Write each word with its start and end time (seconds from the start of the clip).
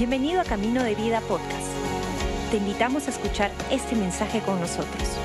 Bienvenido 0.00 0.40
a 0.40 0.44
Camino 0.44 0.82
de 0.82 0.94
Vida 0.94 1.20
Podcast. 1.20 1.68
Te 2.50 2.56
invitamos 2.56 3.06
a 3.06 3.10
escuchar 3.10 3.50
este 3.70 3.94
mensaje 3.94 4.40
con 4.40 4.58
nosotros. 4.58 5.18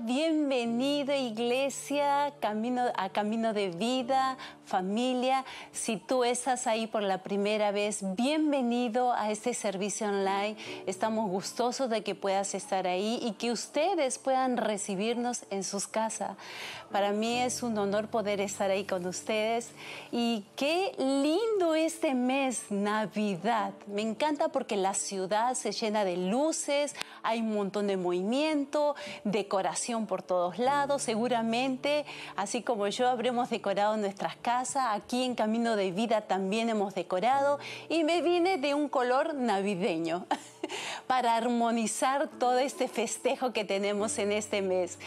Bienvenido 0.00 1.14
iglesia, 1.14 2.34
camino, 2.40 2.82
a 2.96 3.10
Camino 3.10 3.52
de 3.52 3.68
Vida, 3.68 4.36
familia. 4.66 5.44
Si 5.72 5.98
tú 5.98 6.24
estás 6.24 6.66
ahí 6.66 6.88
por 6.88 7.02
la 7.02 7.22
primera 7.22 7.70
vez, 7.70 8.00
bienvenido 8.16 9.12
a 9.12 9.30
este 9.30 9.54
servicio 9.54 10.08
online. 10.08 10.56
Estamos 10.86 11.30
gustosos 11.30 11.88
de 11.90 12.02
que 12.02 12.16
puedas 12.16 12.56
estar 12.56 12.88
ahí 12.88 13.20
y 13.22 13.32
que 13.32 13.52
ustedes 13.52 14.18
puedan 14.18 14.56
recibirnos 14.56 15.44
en 15.50 15.62
sus 15.62 15.86
casas. 15.86 16.36
Para 16.90 17.12
mí 17.12 17.38
es 17.38 17.62
un 17.62 17.78
honor 17.78 18.08
poder 18.08 18.40
estar 18.40 18.70
ahí 18.70 18.84
con 18.84 19.06
ustedes 19.06 19.70
y 20.10 20.44
qué 20.56 20.92
lindo 20.98 21.74
este 21.74 22.14
mes, 22.14 22.64
Navidad. 22.70 23.72
Me 23.86 24.02
encanta 24.02 24.48
porque 24.48 24.76
la 24.76 24.94
ciudad 24.94 25.54
se 25.54 25.72
llena 25.72 26.04
de 26.04 26.16
luces, 26.16 26.96
hay 27.22 27.40
un 27.40 27.54
montón 27.54 27.86
de 27.86 27.96
movimiento, 27.96 28.96
decoración 29.24 29.83
por 30.06 30.22
todos 30.22 30.58
lados. 30.58 31.02
Seguramente, 31.02 32.06
así 32.36 32.62
como 32.62 32.88
yo, 32.88 33.08
habremos 33.08 33.50
decorado 33.50 33.96
nuestras 33.98 34.34
casas 34.36 34.86
Aquí 34.92 35.24
en 35.24 35.34
Camino 35.34 35.76
de 35.76 35.90
Vida 35.90 36.22
también 36.22 36.70
hemos 36.70 36.94
decorado 36.94 37.58
y 37.90 38.02
me 38.02 38.22
vine 38.22 38.56
de 38.56 38.72
un 38.72 38.88
color 38.88 39.34
navideño 39.34 40.26
para 41.06 41.36
armonizar 41.36 42.30
todo 42.38 42.58
este 42.58 42.88
festejo 42.88 43.52
que 43.52 43.64
tenemos 43.64 44.18
en 44.18 44.32
este 44.32 44.62
mes. 44.62 44.98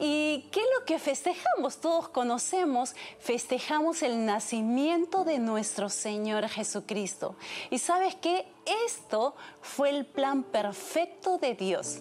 ¿Y 0.00 0.46
qué 0.50 0.60
es 0.60 0.66
lo 0.78 0.84
que 0.84 0.98
festejamos? 0.98 1.76
Todos 1.76 2.08
conocemos, 2.08 2.96
festejamos 3.20 4.02
el 4.02 4.26
nacimiento 4.26 5.24
de 5.24 5.38
nuestro 5.38 5.88
Señor 5.88 6.48
Jesucristo. 6.48 7.36
¿Y 7.70 7.78
sabes 7.78 8.16
qué? 8.16 8.46
Esto 8.86 9.34
fue 9.60 9.90
el 9.90 10.06
plan 10.06 10.42
perfecto 10.42 11.38
de 11.38 11.54
Dios 11.54 12.00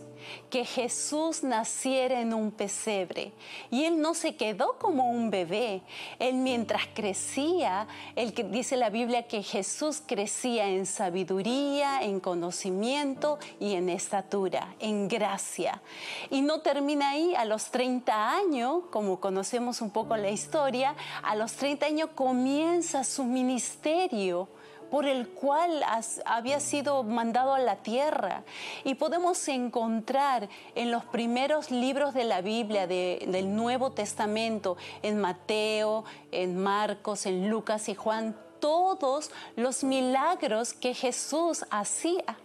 que 0.49 0.65
Jesús 0.65 1.43
naciera 1.43 2.21
en 2.21 2.33
un 2.33 2.51
pesebre. 2.51 3.31
Y 3.71 3.85
él 3.85 3.99
no 3.99 4.13
se 4.13 4.35
quedó 4.35 4.77
como 4.79 5.09
un 5.09 5.29
bebé. 5.29 5.81
Él 6.19 6.35
mientras 6.35 6.83
crecía, 6.93 7.87
él 8.15 8.33
dice 8.51 8.77
la 8.77 8.89
Biblia 8.89 9.23
que 9.23 9.43
Jesús 9.43 10.01
crecía 10.05 10.67
en 10.67 10.85
sabiduría, 10.85 12.03
en 12.03 12.19
conocimiento 12.19 13.39
y 13.59 13.73
en 13.73 13.89
estatura, 13.89 14.75
en 14.79 15.07
gracia. 15.07 15.81
Y 16.29 16.41
no 16.41 16.61
termina 16.61 17.11
ahí, 17.11 17.35
a 17.35 17.45
los 17.45 17.71
30 17.71 18.31
años, 18.35 18.83
como 18.91 19.19
conocemos 19.19 19.81
un 19.81 19.89
poco 19.89 20.15
la 20.17 20.29
historia, 20.29 20.95
a 21.23 21.35
los 21.35 21.53
30 21.53 21.85
años 21.85 22.09
comienza 22.15 23.03
su 23.03 23.23
ministerio 23.23 24.47
por 24.93 25.07
el 25.07 25.27
cual 25.27 25.83
había 26.23 26.59
sido 26.59 27.01
mandado 27.01 27.55
a 27.55 27.59
la 27.59 27.77
tierra. 27.77 28.43
Y 28.83 28.93
podemos 28.93 29.47
encontrar 29.47 30.49
en 30.75 30.91
los 30.91 31.03
primeros 31.05 31.71
libros 31.71 32.13
de 32.13 32.25
la 32.25 32.41
Biblia, 32.41 32.85
del 32.85 33.55
Nuevo 33.55 33.93
Testamento, 33.93 34.77
en 35.01 35.19
Mateo, 35.19 36.05
en 36.31 36.61
Marcos, 36.61 37.25
en 37.25 37.49
Lucas 37.49 37.89
y 37.89 37.95
Juan, 37.95 38.37
todos 38.59 39.31
los 39.55 39.83
milagros 39.83 40.73
que 40.73 40.93
Jesús 40.93 41.65
hacía. 41.71 42.37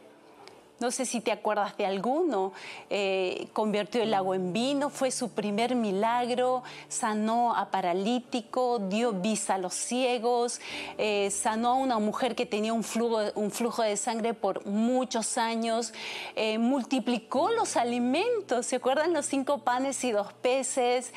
No 0.81 0.93
sé 0.93 1.07
si 1.07 1.21
te 1.21 1.33
acuerdas 1.33 1.77
de 1.77 1.87
alguno. 1.87 2.53
Eh, 2.89 3.49
convirtió 3.53 4.01
el 4.01 4.15
agua 4.15 4.37
en 4.37 4.53
vino, 4.53 4.91
fue 4.91 5.11
su 5.11 5.31
primer 5.31 5.75
milagro, 5.75 6.63
sanó 6.89 7.57
a 7.57 7.71
paralítico, 7.71 8.79
dio 8.79 9.13
vista 9.13 9.57
a 9.57 9.59
los 9.59 9.75
ciegos, 9.75 10.61
eh, 10.97 11.31
sanó 11.33 11.71
a 11.71 11.75
una 11.75 11.99
mujer 11.99 12.37
que 12.37 12.47
tenía 12.47 12.73
un 12.73 12.85
flujo, 12.85 13.19
un 13.35 13.51
flujo 13.51 13.83
de 13.83 13.97
sangre 13.97 14.35
por 14.35 14.67
muchos 14.67 15.37
años, 15.37 15.93
eh, 16.37 16.59
multiplicó 16.59 17.51
los 17.51 17.77
alimentos, 17.77 18.67
¿se 18.67 18.77
acuerdan 18.77 19.13
los 19.13 19.27
cinco 19.27 19.59
panes 19.59 20.03
y 20.05 20.13
dos 20.13 20.33
peces? 20.35 21.13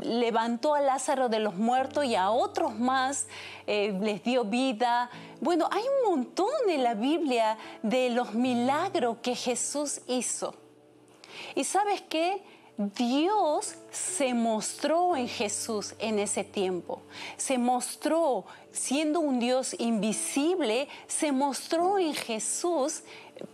levantó 0.00 0.74
a 0.74 0.80
Lázaro 0.80 1.28
de 1.28 1.38
los 1.38 1.54
muertos 1.54 2.04
y 2.04 2.14
a 2.14 2.30
otros 2.30 2.78
más 2.78 3.26
les 3.66 4.22
dio 4.22 4.44
vida. 4.44 5.10
Bueno, 5.44 5.68
hay 5.70 5.82
un 5.82 6.10
montón 6.10 6.70
en 6.70 6.82
la 6.82 6.94
Biblia 6.94 7.58
de 7.82 8.08
los 8.08 8.32
milagros 8.32 9.18
que 9.20 9.34
Jesús 9.34 10.00
hizo. 10.06 10.54
Y 11.54 11.64
sabes 11.64 12.00
qué? 12.00 12.42
Dios 12.78 13.74
se 13.90 14.32
mostró 14.32 15.14
en 15.14 15.28
Jesús 15.28 15.94
en 15.98 16.18
ese 16.18 16.44
tiempo. 16.44 17.02
Se 17.36 17.58
mostró, 17.58 18.46
siendo 18.72 19.20
un 19.20 19.38
Dios 19.38 19.76
invisible, 19.78 20.88
se 21.08 21.30
mostró 21.30 21.98
en 21.98 22.14
Jesús 22.14 23.02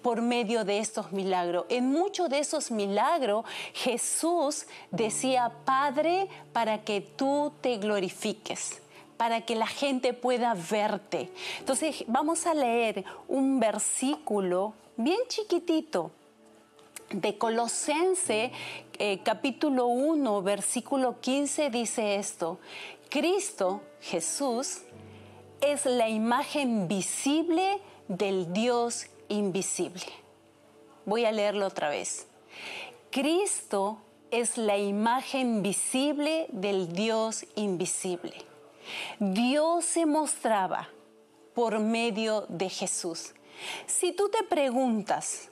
por 0.01 0.23
medio 0.23 0.65
de 0.65 0.79
estos 0.79 1.11
milagros. 1.11 1.65
En 1.69 1.91
muchos 1.91 2.31
de 2.31 2.39
esos 2.39 2.71
milagros 2.71 3.45
Jesús 3.75 4.65
decía, 4.93 5.51
Padre, 5.65 6.29
para 6.53 6.85
que 6.85 7.01
tú 7.01 7.53
te 7.61 7.79
glorifiques 7.79 8.81
para 9.21 9.43
que 9.43 9.55
la 9.55 9.67
gente 9.67 10.15
pueda 10.15 10.55
verte. 10.55 11.31
Entonces 11.59 12.05
vamos 12.07 12.47
a 12.47 12.55
leer 12.55 13.05
un 13.29 13.61
versículo 13.61 14.73
bien 14.97 15.19
chiquitito 15.29 16.11
de 17.11 17.37
Colosense 17.37 18.51
eh, 18.99 19.21
capítulo 19.23 19.89
1 19.89 20.41
versículo 20.41 21.21
15 21.21 21.69
dice 21.69 22.15
esto, 22.17 22.61
Cristo 23.11 23.83
Jesús 24.01 24.85
es 25.61 25.85
la 25.85 26.09
imagen 26.09 26.89
visible 26.89 27.79
del 28.09 28.55
Dios 28.55 29.05
invisible. 29.29 30.07
Voy 31.05 31.27
a 31.27 31.33
leerlo 31.33 31.67
otra 31.67 31.91
vez. 31.91 32.27
Cristo 33.11 33.99
es 34.31 34.57
la 34.57 34.79
imagen 34.79 35.63
visible 35.63 36.47
del 36.53 36.95
Dios 36.95 37.45
invisible. 37.55 38.50
Dios 39.19 39.85
se 39.85 40.07
mostraba 40.07 40.89
por 41.55 41.79
medio 41.79 42.47
de 42.49 42.69
Jesús. 42.69 43.35
Si 43.87 44.13
tú 44.13 44.29
te 44.29 44.43
preguntas, 44.43 45.51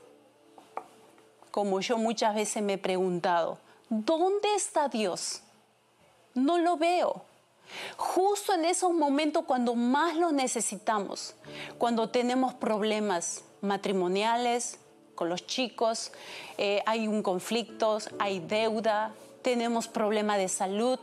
como 1.50 1.80
yo 1.80 1.98
muchas 1.98 2.34
veces 2.34 2.62
me 2.62 2.74
he 2.74 2.78
preguntado, 2.78 3.58
¿dónde 3.88 4.54
está 4.54 4.88
Dios? 4.88 5.42
No 6.34 6.58
lo 6.58 6.76
veo. 6.76 7.24
Justo 7.96 8.54
en 8.54 8.64
esos 8.64 8.92
momentos 8.92 9.44
cuando 9.44 9.74
más 9.74 10.16
lo 10.16 10.32
necesitamos, 10.32 11.34
cuando 11.76 12.08
tenemos 12.08 12.54
problemas 12.54 13.44
matrimoniales 13.60 14.78
con 15.14 15.28
los 15.28 15.46
chicos, 15.46 16.12
eh, 16.56 16.82
hay 16.86 17.08
un 17.08 17.22
conflicto, 17.22 17.98
hay 18.18 18.40
deuda, 18.40 19.12
tenemos 19.42 19.88
problemas 19.88 20.38
de 20.38 20.48
salud, 20.48 20.98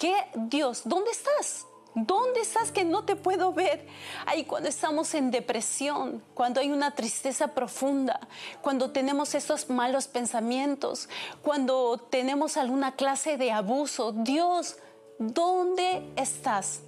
¿Qué 0.00 0.14
Dios? 0.34 0.80
¿Dónde 0.86 1.10
estás? 1.10 1.66
¿Dónde 1.94 2.40
estás 2.40 2.72
que 2.72 2.84
no 2.84 3.04
te 3.04 3.16
puedo 3.16 3.52
ver? 3.52 3.86
Ahí 4.24 4.44
cuando 4.44 4.70
estamos 4.70 5.12
en 5.12 5.30
depresión, 5.30 6.24
cuando 6.32 6.60
hay 6.60 6.70
una 6.70 6.94
tristeza 6.94 7.48
profunda, 7.48 8.18
cuando 8.62 8.92
tenemos 8.92 9.34
esos 9.34 9.68
malos 9.68 10.08
pensamientos, 10.08 11.10
cuando 11.42 11.98
tenemos 11.98 12.56
alguna 12.56 12.96
clase 12.96 13.36
de 13.36 13.52
abuso. 13.52 14.12
Dios, 14.12 14.78
¿dónde 15.18 16.10
estás? 16.16 16.80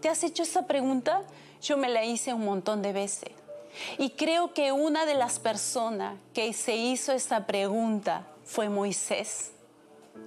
¿Te 0.00 0.08
has 0.08 0.24
hecho 0.24 0.42
esa 0.42 0.66
pregunta? 0.66 1.24
Yo 1.60 1.76
me 1.76 1.90
la 1.90 2.06
hice 2.06 2.32
un 2.32 2.46
montón 2.46 2.80
de 2.80 2.94
veces. 2.94 3.32
Y 3.98 4.10
creo 4.10 4.54
que 4.54 4.72
una 4.72 5.04
de 5.04 5.14
las 5.14 5.38
personas 5.38 6.16
que 6.32 6.54
se 6.54 6.74
hizo 6.74 7.12
esta 7.12 7.44
pregunta 7.44 8.26
fue 8.46 8.70
Moisés. 8.70 9.52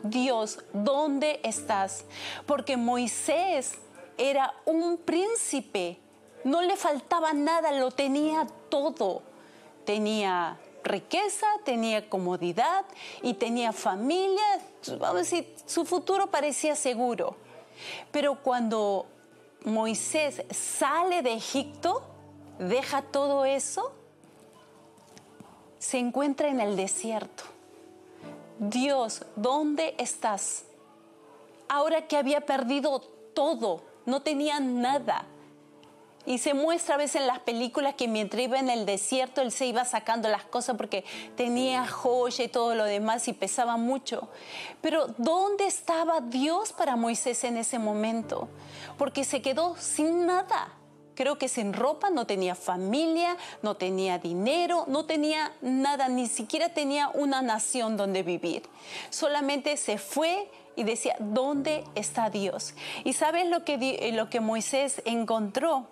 Dios, 0.04 0.60
¿dónde 0.74 1.40
estás? 1.44 2.06
Porque 2.46 2.78
Moisés 2.78 3.74
era 4.18 4.54
un 4.66 4.98
príncipe, 4.98 6.00
no 6.44 6.62
le 6.62 6.76
faltaba 6.78 7.34
nada, 7.34 7.72
lo 7.72 7.92
tenía 7.92 8.48
todo. 8.70 9.24
Tenía 9.86 10.58
riqueza, 10.84 11.48
tenía 11.66 12.10
comodidad 12.10 12.86
y 13.22 13.34
tenía 13.34 13.74
familia, 13.74 14.62
vamos 15.00 15.10
a 15.10 15.14
decir, 15.14 15.56
su 15.66 15.86
futuro 15.86 16.28
parecía 16.28 16.76
seguro. 16.76 17.36
Pero 18.12 18.42
cuando 18.42 19.06
Moisés 19.66 20.44
sale 20.52 21.22
de 21.22 21.34
Egipto, 21.34 22.04
deja 22.60 23.02
todo 23.02 23.46
eso, 23.46 23.94
se 25.80 25.98
encuentra 25.98 26.50
en 26.50 26.60
el 26.60 26.76
desierto 26.76 27.44
Dios, 28.60 29.24
¿dónde 29.38 29.96
estás? 29.98 30.66
Ahora 31.70 32.08
que 32.08 32.18
había 32.18 32.42
perdido 32.42 33.00
todo, 33.34 33.84
no 34.06 34.22
tenía 34.22 34.60
nada. 34.60 35.26
Y 36.26 36.40
se 36.40 36.54
muestra 36.54 36.96
a 36.96 36.98
veces 36.98 37.22
en 37.22 37.28
las 37.28 37.40
películas 37.40 37.96
que 37.96 38.10
mientras 38.10 38.44
iba 38.44 38.60
en 38.60 38.70
el 38.70 38.86
desierto, 38.86 39.42
él 39.42 39.54
se 39.54 39.66
iba 39.66 39.86
sacando 39.86 40.28
las 40.28 40.44
cosas 40.44 40.76
porque 40.76 41.06
tenía 41.38 41.88
joya 41.88 42.44
y 42.44 42.50
todo 42.50 42.76
lo 42.76 42.84
demás 42.84 43.30
y 43.30 43.34
pesaba 43.34 43.78
mucho. 43.78 44.28
Pero 44.82 45.08
¿dónde 45.18 45.66
estaba 45.66 46.20
Dios 46.20 46.74
para 46.74 46.98
Moisés 46.98 47.46
en 47.46 47.56
ese 47.56 47.80
momento? 47.80 48.50
Porque 48.98 49.24
se 49.24 49.42
quedó 49.42 49.78
sin 49.78 50.26
nada. 50.26 50.79
Creo 51.20 51.38
que 51.38 51.50
sin 51.50 51.74
ropa, 51.74 52.10
no 52.10 52.26
tenía 52.26 52.56
familia, 52.56 53.36
no 53.62 53.76
tenía 53.76 54.20
dinero, 54.20 54.86
no 54.88 55.06
tenía 55.06 55.52
nada, 55.60 56.08
ni 56.08 56.28
siquiera 56.28 56.70
tenía 56.70 57.10
una 57.10 57.42
nación 57.42 57.98
donde 57.98 58.24
vivir. 58.24 58.64
Solamente 59.10 59.76
se 59.76 59.98
fue 59.98 60.50
y 60.78 60.86
decía, 60.86 61.18
¿dónde 61.20 61.84
está 61.94 62.30
Dios? 62.30 62.74
¿Y 63.04 63.12
sabes 63.12 63.50
lo 63.50 63.66
que, 63.66 64.12
lo 64.14 64.30
que 64.30 64.40
Moisés 64.40 65.02
encontró? 65.04 65.88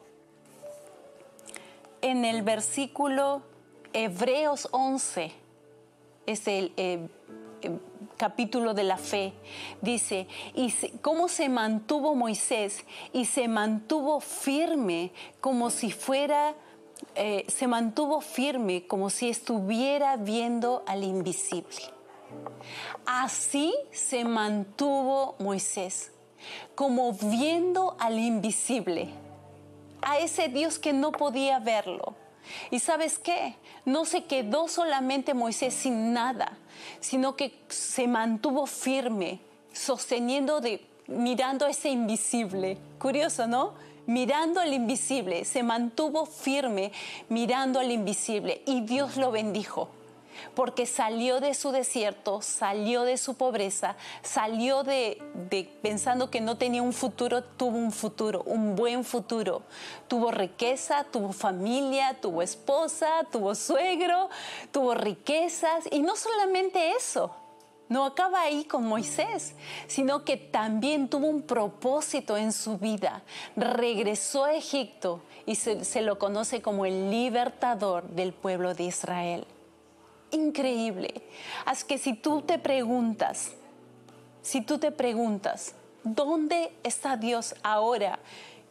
En 2.00 2.24
el 2.24 2.41
versículo 2.41 3.41
Hebreos 3.91 4.69
11, 4.71 5.33
es 6.25 6.47
el 6.47 6.71
eh, 6.77 7.06
capítulo 8.17 8.73
de 8.73 8.83
la 8.83 8.97
fe, 8.97 9.33
dice, 9.81 10.27
y 10.53 10.73
cómo 11.01 11.27
se 11.27 11.47
mantuvo 11.47 12.15
Moisés 12.15 12.83
y 13.13 13.25
se 13.25 13.47
mantuvo 13.47 14.19
firme 14.19 15.11
como 15.39 15.69
si 15.69 15.91
fuera, 15.91 16.55
se 17.15 17.67
mantuvo 17.67 18.19
firme 18.21 18.85
como 18.87 19.09
si 19.09 19.29
estuviera 19.29 20.17
viendo 20.17 20.83
al 20.87 21.03
invisible. 21.03 21.77
Así 23.05 23.73
se 23.91 24.25
mantuvo 24.25 25.35
Moisés, 25.39 26.11
como 26.75 27.13
viendo 27.13 27.95
al 27.99 28.19
invisible, 28.19 29.09
a 30.01 30.17
ese 30.17 30.49
Dios 30.49 30.77
que 30.77 30.91
no 30.91 31.13
podía 31.13 31.59
verlo. 31.59 32.15
Y 32.71 32.79
sabes 32.79 33.19
qué? 33.19 33.55
No 33.85 34.05
se 34.05 34.25
quedó 34.25 34.67
solamente 34.67 35.33
Moisés 35.33 35.73
sin 35.73 36.13
nada, 36.13 36.57
sino 36.99 37.35
que 37.35 37.59
se 37.69 38.07
mantuvo 38.07 38.65
firme, 38.65 39.39
sosteniendo 39.73 40.59
de, 40.61 40.85
mirando 41.07 41.67
ese 41.67 41.89
invisible. 41.89 42.77
Curioso, 42.99 43.47
¿no? 43.47 43.73
Mirando 44.05 44.61
al 44.61 44.73
invisible, 44.73 45.44
se 45.44 45.63
mantuvo 45.63 46.25
firme 46.25 46.91
mirando 47.29 47.79
al 47.79 47.91
invisible 47.91 48.61
y 48.65 48.81
Dios 48.81 49.17
lo 49.17 49.31
bendijo 49.31 49.89
porque 50.56 50.86
salió 50.86 51.39
de 51.39 51.54
su 51.54 51.72
desierto, 51.72 52.42
salió 52.42 53.04
de 53.04 53.18
su 53.18 53.36
pobreza, 53.36 53.95
salió 54.22 54.84
de, 54.84 55.22
pensando 55.81 56.30
que 56.30 56.42
no 56.42 56.57
tenía 56.57 56.81
un 56.81 56.94
futuro, 56.94 57.44
tuvo 57.44 57.78
un 57.78 57.92
futuro, 57.92 58.44
un 58.45 58.75
buen 58.75 59.04
futuro. 59.04 59.63
Tuvo 60.07 60.31
riqueza, 60.31 61.04
tuvo 61.06 61.34
familia, 61.34 62.18
tuvo 62.22 62.42
esposa, 62.42 63.25
tuvo 63.31 63.56
suegro, 63.56 64.30
tuvo 64.72 64.94
riquezas 64.94 65.86
y 65.92 66.01
no 66.01 66.16
solamente 66.16 66.92
eso. 66.92 67.36
No 67.89 68.06
acaba 68.06 68.42
ahí 68.42 68.66
con 68.66 68.86
Moisés, 68.86 69.54
sino 69.88 70.25
que 70.25 70.36
también 70.36 71.07
tuvo 71.07 71.28
un 71.28 71.42
propósito 71.42 72.36
en 72.36 72.51
su 72.51 72.78
vida. 72.78 73.24
Regresó 73.56 74.44
a 74.44 74.56
Egipto 74.56 75.22
y 75.45 75.56
se, 75.56 76.01
lo 76.01 76.19
conoce 76.19 76.62
como 76.62 76.86
el 76.86 77.10
libertador 77.10 78.04
del 78.10 78.34
pueblo 78.34 78.74
de 78.74 78.84
Israel 78.84 79.48
increíble. 80.31 81.13
Así 81.65 81.85
que 81.85 81.97
si 81.97 82.13
tú 82.13 82.41
te 82.41 82.59
preguntas, 82.59 83.51
si 84.41 84.62
tú 84.62 84.77
te 84.77 84.91
preguntas, 84.91 85.75
¿dónde 86.03 86.71
está 86.83 87.18
Dios 87.18 87.56
ahora 87.63 88.19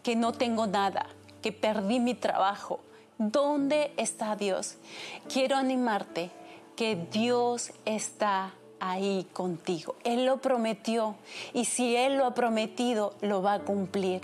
que 0.03 0.17
no 0.17 0.33
tengo 0.33 0.67
nada, 0.67 1.07
que 1.43 1.53
perdí 1.53 2.01
mi 2.01 2.15
trabajo? 2.15 2.81
¿Dónde 3.19 3.93
está 3.97 4.37
Dios? 4.37 4.77
Quiero 5.33 5.57
animarte 5.57 6.31
que 6.77 6.97
Dios 7.11 7.73
está 7.85 8.53
ahí 8.79 9.27
contigo. 9.33 9.97
Él 10.05 10.27
lo 10.27 10.41
prometió 10.41 11.17
y 11.55 11.65
si 11.65 11.97
Él 11.97 12.19
lo 12.19 12.27
ha 12.27 12.35
prometido, 12.35 13.15
lo 13.23 13.43
va 13.43 13.55
a 13.55 13.61
cumplir. 13.61 14.21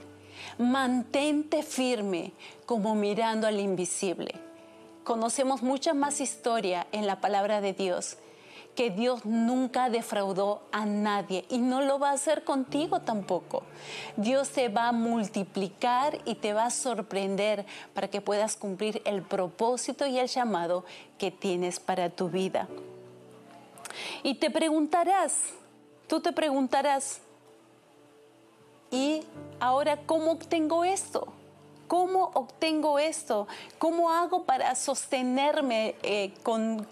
Mantente 0.59 1.63
firme 1.63 2.33
como 2.67 2.95
mirando 2.95 3.47
al 3.47 3.61
invisible 3.61 4.52
conocemos 5.05 5.63
mucha 5.63 5.95
más 5.95 6.21
historia 6.21 6.87
en 6.93 7.07
la 7.07 7.21
palabra 7.21 7.61
de 7.61 7.73
Dios, 7.73 8.17
que 8.75 8.91
Dios 8.91 9.25
nunca 9.25 9.91
defraudó 9.91 10.63
a 10.73 10.87
nadie 10.87 11.45
y 11.51 11.59
no 11.59 11.83
lo 11.83 11.99
va 11.99 12.11
a 12.11 12.15
hacer 12.15 12.45
contigo 12.45 13.01
tampoco. 13.01 13.65
Dios 14.17 14.51
te 14.51 14.69
va 14.69 14.89
a 14.89 14.93
multiplicar 14.93 16.19
y 16.25 16.37
te 16.37 16.55
va 16.55 16.67
a 16.67 16.71
sorprender 16.71 17.67
para 17.95 18.09
que 18.09 18.21
puedas 18.21 18.57
cumplir 18.57 19.03
el 19.05 19.23
propósito 19.23 20.07
y 20.07 20.19
el 20.19 20.29
llamado 20.29 20.85
que 21.19 21.31
tienes 21.31 21.81
para 21.81 22.09
tu 22.11 22.31
vida. 22.31 22.69
Y 24.23 24.37
te 24.37 24.51
preguntarás, 24.51 25.35
tú 26.07 26.21
te 26.21 26.33
preguntarás, 26.33 27.21
¿y 28.91 29.23
ahora 29.61 29.99
cómo 30.07 30.33
obtengo 30.33 30.85
esto? 30.85 31.33
¿Cómo 31.93 32.31
obtengo 32.33 32.99
esto? 32.99 33.47
¿Cómo 33.77 34.11
hago 34.11 34.45
para 34.45 34.75
sostenerme 34.75 35.95
eh, 36.03 36.33
con, 36.43 36.87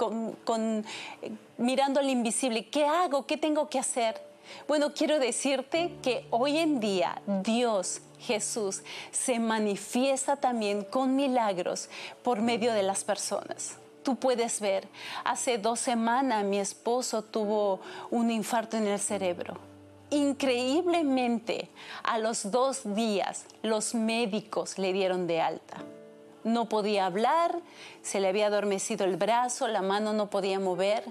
eh, 1.22 1.32
mirando 1.56 2.00
al 2.00 2.10
invisible? 2.10 2.68
¿Qué 2.68 2.84
hago? 2.84 3.24
¿Qué 3.24 3.38
tengo 3.38 3.70
que 3.70 3.78
hacer? 3.78 4.20
Bueno, 4.68 4.92
quiero 4.92 5.18
decirte 5.18 5.96
que 6.02 6.26
hoy 6.28 6.58
en 6.58 6.80
día 6.80 7.22
Dios, 7.26 8.02
Jesús, 8.18 8.82
se 9.10 9.38
manifiesta 9.38 10.36
también 10.36 10.84
con 10.84 11.16
milagros 11.16 11.88
por 12.22 12.42
medio 12.42 12.74
de 12.74 12.82
las 12.82 13.02
personas. 13.02 13.78
Tú 14.02 14.16
puedes 14.16 14.60
ver, 14.60 14.86
hace 15.24 15.56
dos 15.56 15.80
semanas 15.80 16.44
mi 16.44 16.58
esposo 16.58 17.22
tuvo 17.22 17.80
un 18.10 18.30
infarto 18.30 18.76
en 18.76 18.86
el 18.86 19.00
cerebro 19.00 19.69
Increíblemente, 20.10 21.68
a 22.02 22.18
los 22.18 22.50
dos 22.50 22.82
días 22.96 23.44
los 23.62 23.94
médicos 23.94 24.76
le 24.78 24.92
dieron 24.92 25.28
de 25.28 25.40
alta. 25.40 25.78
No 26.42 26.68
podía 26.68 27.06
hablar, 27.06 27.60
se 28.02 28.18
le 28.18 28.28
había 28.28 28.48
adormecido 28.48 29.04
el 29.04 29.16
brazo, 29.16 29.68
la 29.68 29.82
mano 29.82 30.12
no 30.12 30.28
podía 30.28 30.58
mover 30.58 31.04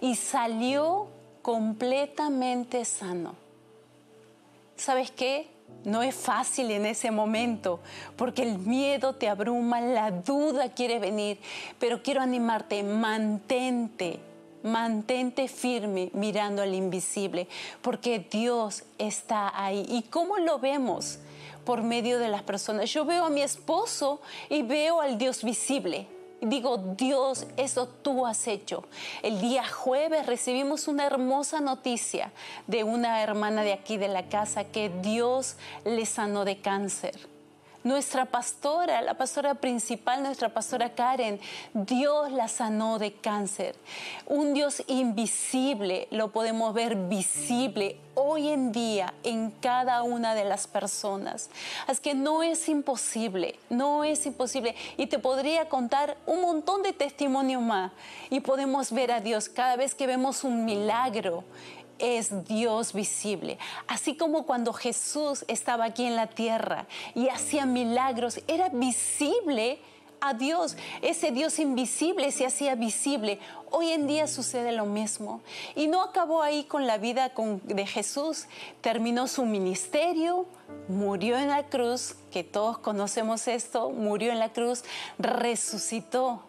y 0.00 0.16
salió 0.16 1.06
completamente 1.40 2.84
sano. 2.84 3.34
¿Sabes 4.76 5.10
qué? 5.10 5.48
No 5.84 6.02
es 6.02 6.14
fácil 6.14 6.70
en 6.72 6.84
ese 6.84 7.10
momento 7.10 7.80
porque 8.16 8.42
el 8.42 8.58
miedo 8.58 9.14
te 9.14 9.28
abruma, 9.28 9.80
la 9.80 10.10
duda 10.10 10.74
quiere 10.74 10.98
venir, 10.98 11.38
pero 11.78 12.02
quiero 12.02 12.20
animarte, 12.20 12.82
mantente 12.82 14.20
mantente 14.66 15.48
firme 15.48 16.10
mirando 16.12 16.62
al 16.62 16.74
invisible, 16.74 17.48
porque 17.82 18.18
Dios 18.18 18.82
está 18.98 19.52
ahí. 19.54 19.86
¿Y 19.88 20.02
cómo 20.02 20.38
lo 20.38 20.58
vemos? 20.58 21.18
Por 21.64 21.82
medio 21.82 22.18
de 22.18 22.28
las 22.28 22.42
personas. 22.42 22.92
Yo 22.92 23.04
veo 23.04 23.24
a 23.24 23.30
mi 23.30 23.42
esposo 23.42 24.20
y 24.48 24.62
veo 24.62 25.00
al 25.00 25.18
Dios 25.18 25.42
visible. 25.42 26.06
Digo, 26.40 26.76
Dios, 26.98 27.46
eso 27.56 27.88
tú 27.88 28.26
has 28.26 28.46
hecho. 28.46 28.84
El 29.22 29.40
día 29.40 29.66
jueves 29.66 30.26
recibimos 30.26 30.86
una 30.86 31.06
hermosa 31.06 31.60
noticia 31.60 32.30
de 32.66 32.84
una 32.84 33.22
hermana 33.22 33.62
de 33.62 33.72
aquí 33.72 33.96
de 33.96 34.08
la 34.08 34.28
casa 34.28 34.64
que 34.64 34.90
Dios 35.00 35.56
le 35.84 36.04
sanó 36.04 36.44
de 36.44 36.58
cáncer 36.58 37.35
nuestra 37.86 38.26
pastora, 38.26 39.00
la 39.00 39.14
pastora 39.14 39.54
principal, 39.54 40.22
nuestra 40.22 40.48
pastora 40.48 40.94
Karen, 40.94 41.40
Dios 41.72 42.32
la 42.32 42.48
sanó 42.48 42.98
de 42.98 43.12
cáncer. 43.12 43.76
Un 44.26 44.54
Dios 44.54 44.82
invisible 44.88 46.08
lo 46.10 46.32
podemos 46.32 46.74
ver 46.74 46.96
visible 46.96 47.96
hoy 48.14 48.48
en 48.48 48.72
día 48.72 49.14
en 49.22 49.52
cada 49.52 50.02
una 50.02 50.34
de 50.34 50.44
las 50.44 50.66
personas. 50.66 51.48
Así 51.86 52.02
que 52.02 52.14
no 52.14 52.42
es 52.42 52.68
imposible, 52.68 53.58
no 53.70 54.02
es 54.02 54.26
imposible. 54.26 54.74
Y 54.96 55.06
te 55.06 55.18
podría 55.18 55.68
contar 55.68 56.16
un 56.26 56.40
montón 56.40 56.82
de 56.82 56.92
testimonios 56.92 57.62
más. 57.62 57.92
Y 58.30 58.40
podemos 58.40 58.90
ver 58.90 59.12
a 59.12 59.20
Dios 59.20 59.48
cada 59.48 59.76
vez 59.76 59.94
que 59.94 60.06
vemos 60.06 60.42
un 60.42 60.64
milagro 60.64 61.44
es 61.98 62.44
Dios 62.46 62.92
visible. 62.92 63.58
Así 63.86 64.16
como 64.16 64.44
cuando 64.44 64.72
Jesús 64.72 65.44
estaba 65.48 65.84
aquí 65.84 66.04
en 66.04 66.16
la 66.16 66.26
tierra 66.26 66.86
y 67.14 67.28
hacía 67.28 67.66
milagros, 67.66 68.40
era 68.46 68.68
visible 68.68 69.78
a 70.20 70.34
Dios. 70.34 70.76
Ese 71.02 71.30
Dios 71.30 71.58
invisible 71.58 72.30
se 72.32 72.46
hacía 72.46 72.74
visible. 72.74 73.38
Hoy 73.70 73.90
en 73.92 74.06
día 74.06 74.26
sucede 74.26 74.72
lo 74.72 74.86
mismo. 74.86 75.40
Y 75.74 75.88
no 75.88 76.02
acabó 76.02 76.42
ahí 76.42 76.64
con 76.64 76.86
la 76.86 76.98
vida 76.98 77.32
de 77.64 77.86
Jesús. 77.86 78.46
Terminó 78.80 79.26
su 79.28 79.44
ministerio, 79.44 80.46
murió 80.88 81.36
en 81.38 81.48
la 81.48 81.64
cruz, 81.64 82.16
que 82.30 82.44
todos 82.44 82.78
conocemos 82.78 83.48
esto, 83.48 83.90
murió 83.90 84.32
en 84.32 84.38
la 84.38 84.52
cruz, 84.52 84.84
resucitó 85.18 86.42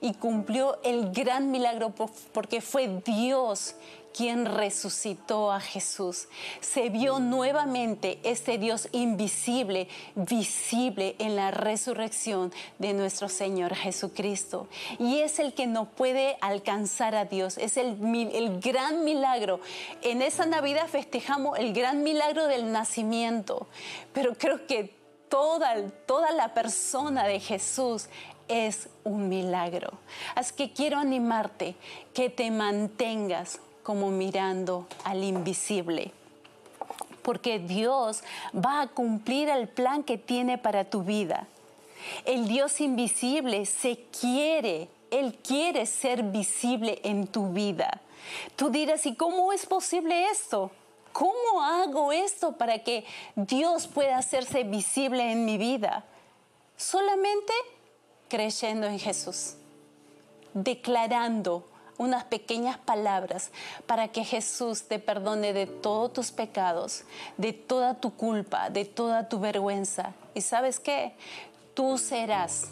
y 0.00 0.12
cumplió 0.14 0.78
el 0.82 1.12
gran 1.12 1.50
milagro 1.50 1.94
porque 2.32 2.60
fue 2.60 3.00
Dios 3.06 3.74
quien 4.16 4.46
resucitó 4.46 5.50
a 5.50 5.60
Jesús. 5.60 6.28
Se 6.60 6.88
vio 6.88 7.18
nuevamente 7.18 8.20
este 8.22 8.58
Dios 8.58 8.88
invisible, 8.92 9.88
visible 10.14 11.16
en 11.18 11.34
la 11.36 11.50
resurrección 11.50 12.52
de 12.78 12.94
nuestro 12.94 13.28
Señor 13.28 13.74
Jesucristo. 13.74 14.68
Y 14.98 15.18
es 15.18 15.40
el 15.40 15.52
que 15.52 15.66
no 15.66 15.86
puede 15.86 16.36
alcanzar 16.40 17.14
a 17.16 17.24
Dios. 17.24 17.58
Es 17.58 17.76
el, 17.76 17.98
el 18.32 18.60
gran 18.60 19.04
milagro. 19.04 19.60
En 20.02 20.22
esa 20.22 20.46
Navidad 20.46 20.86
festejamos 20.86 21.58
el 21.58 21.72
gran 21.72 22.04
milagro 22.04 22.46
del 22.46 22.70
nacimiento. 22.70 23.66
Pero 24.12 24.34
creo 24.34 24.66
que 24.66 24.94
toda, 25.28 25.90
toda 26.06 26.30
la 26.30 26.54
persona 26.54 27.26
de 27.26 27.40
Jesús 27.40 28.08
es 28.46 28.88
un 29.02 29.28
milagro. 29.28 29.98
Así 30.36 30.54
que 30.54 30.72
quiero 30.72 30.98
animarte 30.98 31.74
que 32.12 32.30
te 32.30 32.50
mantengas 32.50 33.58
como 33.84 34.10
mirando 34.10 34.88
al 35.04 35.22
invisible. 35.22 36.10
Porque 37.22 37.60
Dios 37.60 38.24
va 38.54 38.80
a 38.80 38.86
cumplir 38.88 39.48
el 39.48 39.68
plan 39.68 40.02
que 40.02 40.18
tiene 40.18 40.58
para 40.58 40.84
tu 40.84 41.04
vida. 41.04 41.46
El 42.24 42.48
Dios 42.48 42.80
invisible 42.80 43.64
se 43.66 43.98
quiere, 44.20 44.88
Él 45.10 45.38
quiere 45.46 45.86
ser 45.86 46.24
visible 46.24 46.98
en 47.04 47.28
tu 47.28 47.52
vida. 47.52 48.00
Tú 48.56 48.70
dirás, 48.70 49.06
¿y 49.06 49.14
cómo 49.14 49.52
es 49.52 49.66
posible 49.66 50.28
esto? 50.30 50.70
¿Cómo 51.12 51.62
hago 51.62 52.10
esto 52.10 52.52
para 52.52 52.80
que 52.80 53.04
Dios 53.36 53.86
pueda 53.86 54.18
hacerse 54.18 54.64
visible 54.64 55.30
en 55.30 55.44
mi 55.44 55.58
vida? 55.58 56.04
Solamente 56.76 57.52
creyendo 58.28 58.86
en 58.86 58.98
Jesús, 58.98 59.54
declarando 60.54 61.64
unas 61.98 62.24
pequeñas 62.24 62.78
palabras 62.78 63.50
para 63.86 64.08
que 64.08 64.24
Jesús 64.24 64.84
te 64.84 64.98
perdone 64.98 65.52
de 65.52 65.66
todos 65.66 66.12
tus 66.12 66.32
pecados, 66.32 67.04
de 67.36 67.52
toda 67.52 67.94
tu 67.94 68.14
culpa, 68.14 68.70
de 68.70 68.84
toda 68.84 69.28
tu 69.28 69.38
vergüenza. 69.38 70.12
¿Y 70.34 70.40
sabes 70.40 70.80
qué? 70.80 71.12
Tú 71.74 71.98
serás 71.98 72.68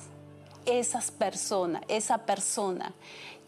esas 0.66 1.10
personas, 1.10 1.82
esa 1.88 2.18
persona 2.18 2.92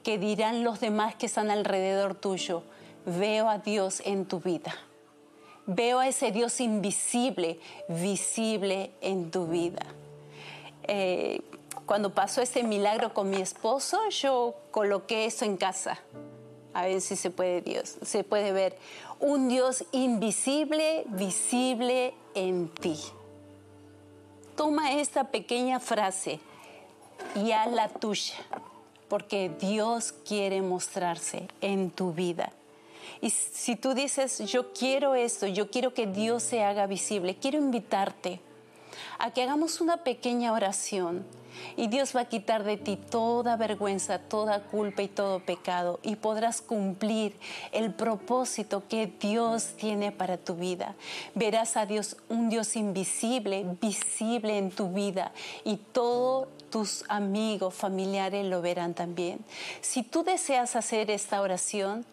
que 0.02 0.18
dirán 0.18 0.64
los 0.64 0.80
demás 0.80 1.14
que 1.14 1.26
están 1.26 1.50
alrededor 1.50 2.14
tuyo, 2.14 2.62
veo 3.06 3.48
a 3.48 3.58
Dios 3.58 4.02
en 4.04 4.26
tu 4.26 4.40
vida. 4.40 4.74
Veo 5.66 5.98
a 5.98 6.08
ese 6.08 6.30
Dios 6.30 6.60
invisible, 6.60 7.58
visible 7.88 8.92
en 9.00 9.30
tu 9.30 9.46
vida. 9.46 9.86
Eh, 10.82 11.40
cuando 11.86 12.14
pasó 12.14 12.40
ese 12.40 12.62
milagro 12.62 13.12
con 13.12 13.30
mi 13.30 13.40
esposo, 13.40 14.08
yo 14.08 14.54
coloqué 14.70 15.26
eso 15.26 15.44
en 15.44 15.56
casa. 15.56 15.98
A 16.72 16.86
ver 16.86 17.00
si 17.00 17.14
se 17.14 17.30
puede 17.30 17.60
Dios, 17.60 17.96
se 18.02 18.24
puede 18.24 18.52
ver 18.52 18.76
un 19.20 19.48
Dios 19.48 19.84
invisible, 19.92 21.04
visible 21.08 22.14
en 22.34 22.68
ti. 22.68 22.98
Toma 24.56 24.92
esta 24.92 25.24
pequeña 25.24 25.78
frase 25.78 26.40
y 27.36 27.52
haz 27.52 27.70
la 27.70 27.88
tuya, 27.88 28.34
porque 29.08 29.50
Dios 29.60 30.12
quiere 30.26 30.62
mostrarse 30.62 31.48
en 31.60 31.90
tu 31.90 32.12
vida. 32.12 32.52
Y 33.20 33.30
si 33.30 33.76
tú 33.76 33.94
dices, 33.94 34.38
yo 34.40 34.72
quiero 34.72 35.14
esto, 35.14 35.46
yo 35.46 35.70
quiero 35.70 35.94
que 35.94 36.06
Dios 36.06 36.42
se 36.42 36.64
haga 36.64 36.86
visible, 36.86 37.36
quiero 37.36 37.58
invitarte 37.58 38.40
a 39.18 39.30
que 39.30 39.42
hagamos 39.42 39.80
una 39.80 39.98
pequeña 39.98 40.52
oración 40.52 41.24
y 41.76 41.88
Dios 41.88 42.14
va 42.14 42.22
a 42.22 42.28
quitar 42.28 42.64
de 42.64 42.76
ti 42.76 42.96
toda 42.96 43.56
vergüenza, 43.56 44.18
toda 44.18 44.62
culpa 44.62 45.02
y 45.02 45.08
todo 45.08 45.40
pecado 45.40 46.00
y 46.02 46.16
podrás 46.16 46.60
cumplir 46.60 47.36
el 47.72 47.92
propósito 47.92 48.84
que 48.88 49.06
Dios 49.06 49.74
tiene 49.76 50.12
para 50.12 50.36
tu 50.36 50.54
vida. 50.56 50.94
Verás 51.34 51.76
a 51.76 51.86
Dios, 51.86 52.16
un 52.28 52.48
Dios 52.48 52.76
invisible, 52.76 53.64
visible 53.80 54.58
en 54.58 54.70
tu 54.70 54.88
vida 54.90 55.32
y 55.64 55.76
todos 55.76 56.48
tus 56.70 57.04
amigos, 57.08 57.72
familiares 57.72 58.44
lo 58.46 58.60
verán 58.60 58.94
también. 58.94 59.44
Si 59.80 60.02
tú 60.02 60.24
deseas 60.24 60.74
hacer 60.74 61.10
esta 61.10 61.40
oración, 61.40 62.04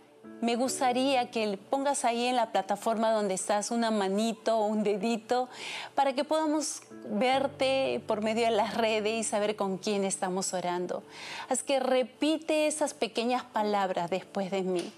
me 0.42 0.56
gustaría 0.56 1.30
que 1.30 1.58
pongas 1.70 2.04
ahí 2.04 2.26
en 2.26 2.36
la 2.36 2.52
plataforma 2.52 3.12
donde 3.12 3.36
estás 3.36 3.70
una 3.70 3.92
manito 3.92 4.58
o 4.58 4.66
un 4.66 4.84
dedito 4.84 5.50
para 5.94 6.14
que 6.14 6.24
podamos 6.24 6.82
verte 7.06 8.02
por 8.08 8.22
medio 8.22 8.46
de 8.46 8.52
las 8.52 8.76
redes 8.76 9.14
y 9.14 9.24
saber 9.24 9.56
con 9.56 9.78
quién 9.78 10.04
estamos 10.04 10.54
orando. 10.54 11.04
Así 11.48 11.64
que 11.64 11.80
repite 11.80 12.66
esas 12.66 12.94
pequeñas 12.94 13.44
palabras 13.44 14.10
después 14.10 14.50
de 14.50 14.64
mí. 14.64 14.92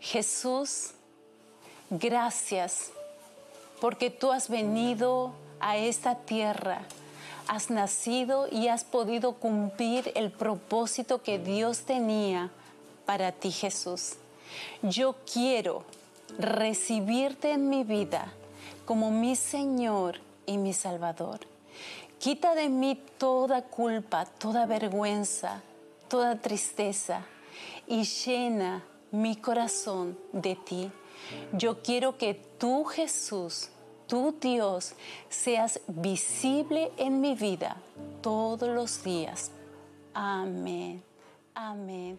Jesús, 0.00 0.90
gracias 1.90 2.92
porque 3.80 4.10
tú 4.10 4.30
has 4.30 4.48
venido 4.48 5.32
a 5.58 5.76
esta 5.76 6.14
tierra 6.14 6.82
has 7.48 7.70
nacido 7.70 8.46
y 8.52 8.68
has 8.68 8.84
podido 8.84 9.32
cumplir 9.32 10.12
el 10.14 10.30
propósito 10.30 11.22
que 11.22 11.38
Dios 11.38 11.80
tenía 11.80 12.50
para 13.08 13.32
ti, 13.32 13.50
Jesús. 13.50 14.16
Yo 14.82 15.16
quiero 15.32 15.82
recibirte 16.38 17.52
en 17.52 17.70
mi 17.70 17.82
vida 17.82 18.34
como 18.84 19.10
mi 19.10 19.34
Señor 19.34 20.20
y 20.44 20.58
mi 20.58 20.74
Salvador. 20.74 21.40
Quita 22.18 22.54
de 22.54 22.68
mí 22.68 23.00
toda 23.16 23.62
culpa, 23.62 24.26
toda 24.26 24.66
vergüenza, 24.66 25.62
toda 26.06 26.36
tristeza 26.36 27.24
y 27.86 28.04
llena 28.04 28.84
mi 29.10 29.36
corazón 29.36 30.18
de 30.32 30.56
ti. 30.56 30.92
Yo 31.54 31.82
quiero 31.82 32.18
que 32.18 32.34
tú, 32.34 32.84
Jesús, 32.84 33.70
tú, 34.06 34.36
Dios, 34.38 34.92
seas 35.30 35.80
visible 35.86 36.92
en 36.98 37.22
mi 37.22 37.34
vida 37.34 37.78
todos 38.20 38.68
los 38.68 39.02
días. 39.02 39.50
Amén. 40.12 41.02
Amén. 41.54 42.18